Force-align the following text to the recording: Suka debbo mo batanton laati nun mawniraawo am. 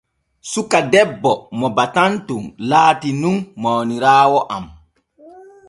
Suka 0.51 0.79
debbo 0.93 1.33
mo 1.59 1.67
batanton 1.77 2.43
laati 2.69 3.09
nun 3.21 3.37
mawniraawo 3.61 4.39
am. 4.55 4.65